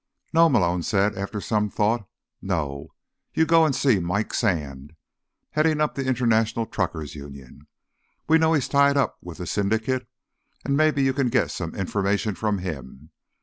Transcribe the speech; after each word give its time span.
"No," 0.33 0.49
Malone 0.49 0.81
said 0.81 1.15
after 1.15 1.39
some 1.39 1.69
thought. 1.69 2.07
"No. 2.41 2.87
You 3.35 3.45
go 3.45 3.65
and 3.67 3.75
see 3.75 3.99
Mike 3.99 4.33
Sand, 4.33 4.95
heading 5.51 5.79
up 5.79 5.93
the 5.93 6.07
International 6.07 6.65
Truckers' 6.65 7.13
Union. 7.13 7.67
We 8.27 8.39
know 8.39 8.53
he's 8.53 8.67
tied 8.67 8.97
up 8.97 9.19
with 9.21 9.37
the 9.37 9.45
Syndicate, 9.45 10.07
and 10.65 10.75
maybe 10.75 11.03
you 11.03 11.13
can 11.13 11.29
get 11.29 11.51
some 11.51 11.75
information 11.75 12.33
from 12.33 12.57
him. 12.57 13.11